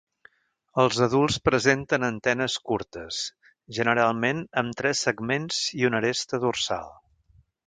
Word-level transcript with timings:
Els 0.83 1.01
adults 1.05 1.35
presenten 1.49 2.07
antenes 2.07 2.55
curtes, 2.69 3.19
generalment 3.81 4.43
amb 4.63 4.79
tres 4.81 5.05
segments 5.09 5.61
i 5.83 5.87
una 5.93 6.01
aresta 6.05 6.43
dorsal. 6.49 6.91